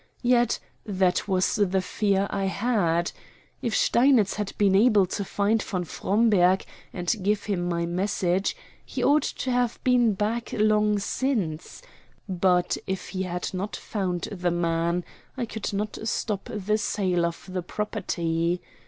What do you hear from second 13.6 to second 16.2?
found the man, I could not